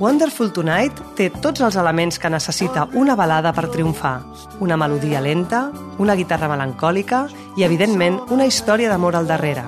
[0.00, 4.22] Wonderful Tonight té tots els elements que necessita una balada per triomfar.
[4.64, 5.66] Una melodia lenta,
[6.00, 7.26] una guitarra melancòlica
[7.58, 9.66] i, evidentment, una història d'amor al darrere.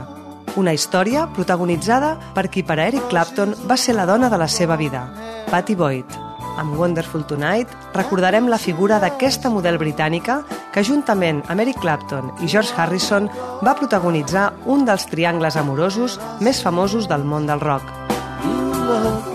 [0.56, 4.48] Una història protagonitzada per qui per a Eric Clapton va ser la dona de la
[4.48, 5.04] seva vida,
[5.50, 6.16] Patty Boyd.
[6.56, 10.38] Amb Wonderful Tonight recordarem la figura d'aquesta model britànica
[10.72, 13.28] que juntament amb Eric Clapton i George Harrison
[13.60, 19.31] va protagonitzar un dels triangles amorosos més famosos del món del rock.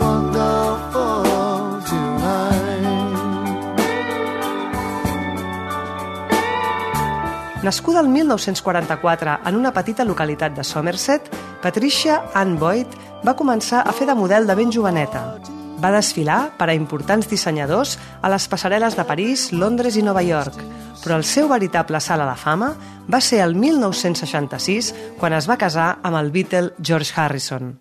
[7.67, 11.25] Nascuda el 1944 en una petita localitat de Somerset,
[11.59, 12.93] Patricia Ann Boyd
[13.27, 15.23] va començar a fer de model de ben joveneta.
[15.83, 20.55] Va desfilar per a importants dissenyadors a les passarel·les de París, Londres i Nova York,
[21.01, 22.71] però el seu veritable salt a la fama
[23.03, 27.75] va ser el 1966 quan es va casar amb el Beatle George Harrison.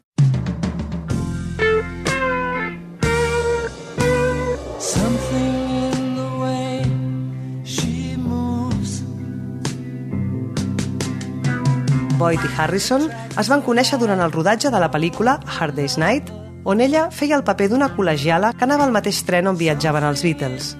[12.27, 13.05] Boyd i Harrison
[13.39, 16.33] es van conèixer durant el rodatge de la pel·lícula Hard Day's Night,
[16.67, 20.25] on ella feia el paper d'una col·legiala que anava al mateix tren on viatjaven els
[20.27, 20.73] Beatles.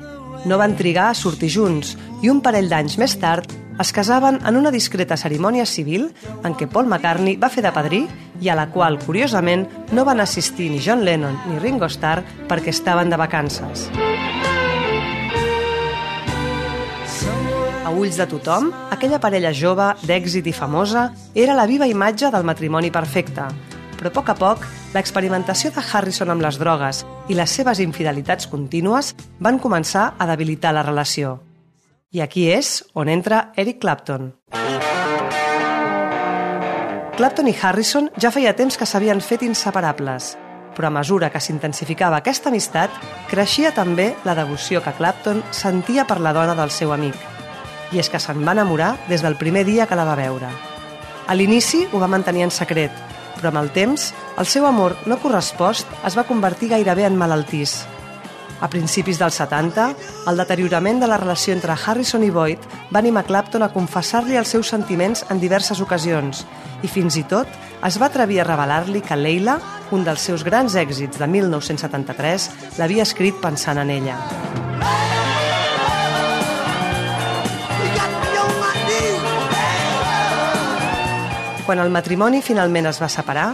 [0.43, 1.95] No van trigar a sortir junts
[2.27, 6.09] i un parell d'anys més tard es casaven en una discreta cerimònia civil
[6.43, 8.03] en què Paul McCartney va fer de padrí
[8.43, 12.75] i a la qual, curiosament, no van assistir ni John Lennon ni Ringo Starr perquè
[12.75, 13.87] estaven de vacances.
[17.87, 21.05] A ulls de tothom, aquella parella jove, d'èxit i famosa,
[21.39, 23.45] era la viva imatge del matrimoni perfecte.
[23.95, 24.65] Però a poc a poc,
[24.97, 30.73] l'experimentació de Harrison amb les drogues i les seves infidelitats contínues van començar a debilitar
[30.75, 31.37] la relació.
[32.11, 34.33] I aquí és on entra Eric Clapton.
[37.21, 40.33] Clapton i Harrison ja feia temps que s'havien fet inseparables,
[40.75, 42.91] però a mesura que s'intensificava aquesta amistat,
[43.31, 47.15] creixia també la devoció que Clapton sentia per la dona del seu amic–
[47.93, 50.49] i és que se'n va enamorar des del primer dia que la va veure.
[51.27, 52.93] A l'inici ho va mantenir en secret,
[53.37, 57.85] però amb el temps el seu amor no correspost es va convertir gairebé en malaltís.
[58.61, 59.91] A principis dels 70,
[60.31, 64.55] el deteriorament de la relació entre Harrison i Boyd va animar Clapton a confessar-li els
[64.55, 66.47] seus sentiments en diverses ocasions
[66.83, 67.51] i fins i tot
[67.87, 69.59] es va atrevir a revelar-li que Leila,
[69.93, 72.49] un dels seus grans èxits de 1973,
[72.81, 74.17] l'havia escrit pensant en ella.
[81.67, 83.49] Quan el matrimoni finalment es va separar,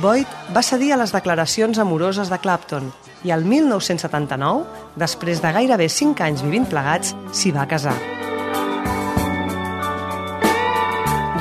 [0.00, 2.86] Boyd va cedir a les declaracions amoroses de Clapton
[3.28, 4.62] i el 1979,
[4.96, 7.92] després de gairebé 5 anys vivint plegats, s'hi va casar.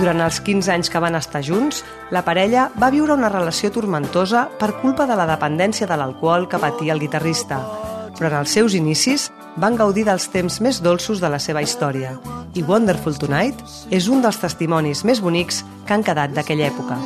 [0.02, 1.80] Durant els 15 anys que van estar junts,
[2.12, 6.60] la parella va viure una relació tormentosa per culpa de la dependència de l'alcohol que
[6.60, 7.64] patia el guitarrista,
[8.20, 12.14] però en els seus inicis van gaudir dels temps més dolços de la seva història
[12.58, 13.62] i Wonderful Tonight
[13.94, 16.98] és un dels testimonis més bonics que han quedat d'aquella època.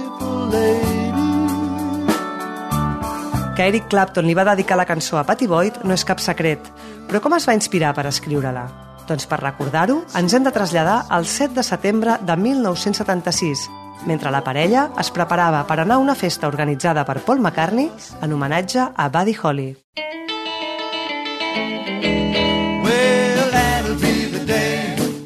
[3.56, 6.72] Que Eric Clapton li va dedicar la cançó a Patty Boyd no és cap secret,
[7.09, 8.66] però com es va inspirar per escriure-la?
[9.09, 13.68] Doncs per recordar-ho, ens hem de traslladar al 7 de setembre de 1976,
[14.07, 17.91] mentre la parella es preparava per anar a una festa organitzada per Paul McCartney
[18.22, 19.69] en homenatge a Buddy Holly.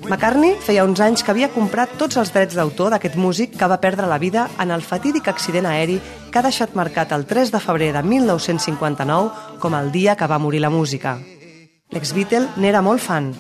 [0.06, 3.80] McCartney feia uns anys que havia comprat tots els drets d'autor d'aquest músic que va
[3.81, 5.98] perdre la vida en el fatídic accident aeri
[6.30, 10.38] que ha deixat marcat el 3 de febrer de 1959 com el dia que va
[10.38, 11.18] morir la música.
[11.90, 13.31] L'ex-Beatle n'era molt fan,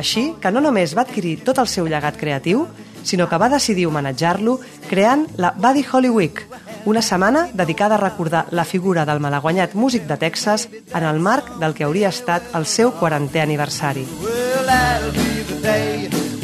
[0.00, 2.64] així que no només va adquirir tot el seu llegat creatiu,
[3.04, 6.40] sinó que va decidir homenatjar-lo creant la Buddy Holly Week,
[6.86, 11.56] una setmana dedicada a recordar la figura del malaguanyat músic de Texas en el marc
[11.60, 14.08] del que hauria estat el seu 40è aniversari.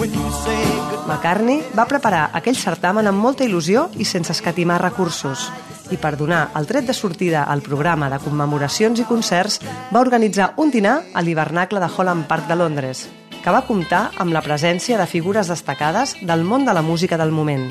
[0.01, 5.51] McCartney va preparar aquell certamen amb molta il·lusió i sense escatimar recursos.
[5.93, 9.61] I per donar el tret de sortida al programa de commemoracions i concerts,
[9.93, 13.09] va organitzar un dinar a l'hivernacle de Holland Park de Londres.
[13.41, 17.33] que va comptar amb la presència de figures destacades del món de la música del
[17.33, 17.71] moment.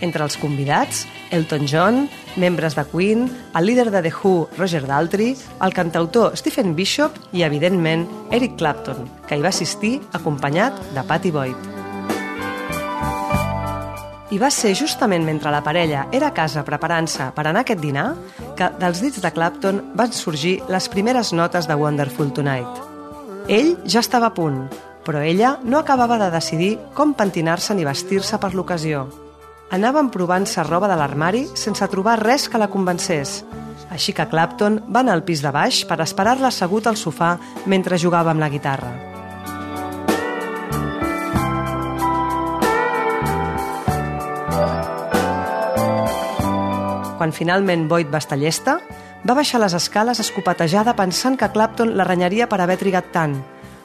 [0.00, 2.06] Entre els convidats, Elton John,
[2.40, 7.42] membres de Queen, el líder de The Who, Roger Daltrey, el cantautor Stephen Bishop i,
[7.44, 11.68] evidentment, Eric Clapton, que hi va assistir acompanyat de Patty Boyd.
[14.30, 17.80] I va ser justament mentre la parella era a casa preparant-se per anar a aquest
[17.82, 18.12] dinar
[18.56, 22.86] que dels dits de Clapton van sorgir les primeres notes de Wonderful Tonight.
[23.50, 24.68] Ell ja estava a punt,
[25.02, 29.08] però ella no acabava de decidir com pentinar-se ni vestir-se per l'ocasió.
[29.70, 33.44] Anaven provant-se roba de l'armari sense trobar res que la convencés.
[33.94, 37.36] Així que Clapton va anar al pis de baix per esperar-la assegut al sofà
[37.70, 38.90] mentre jugava amb la guitarra.
[47.20, 48.80] Quan finalment Boyd va estar llesta,
[49.22, 53.38] va baixar les escales escopatejada pensant que Clapton la renyaria per haver trigat tant.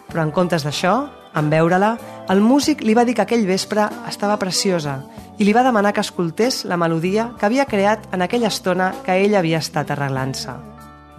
[0.10, 0.96] Però en comptes d'això,
[1.36, 1.92] en veure-la,
[2.34, 5.04] el músic li va dir que aquell vespre estava preciosa
[5.38, 9.20] i li va demanar que escoltés la melodia que havia creat en aquella estona que
[9.26, 10.56] ell havia estat arreglant-se.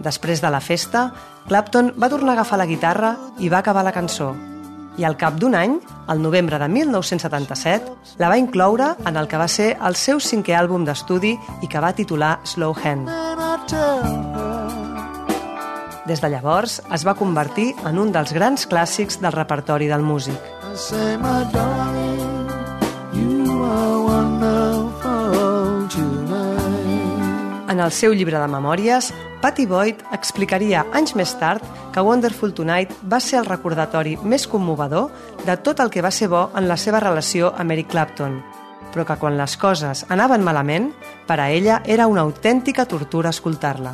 [0.03, 1.11] Després de la festa,
[1.47, 4.33] Clapton va tornar a agafar la guitarra i va acabar la cançó,
[4.97, 5.77] i al cap d'un any,
[6.07, 10.57] al novembre de 1977, la va incloure en el que va ser el seu cinquè
[10.57, 13.09] àlbum d'estudi i que va titular Slow Hand.
[16.07, 20.39] Des de llavors, es va convertir en un dels grans clàssics del repertori del músic.
[27.77, 31.61] En el seu llibre de memòries, Patty Boyd explicaria anys més tard
[31.93, 35.11] que Wonderful Tonight va ser el recordatori més commovedor
[35.45, 38.39] de tot el que va ser bo en la seva relació amb Eric Clapton,
[38.89, 40.89] però que quan les coses anaven malament,
[41.29, 43.93] per a ella era una autèntica tortura escoltar-la.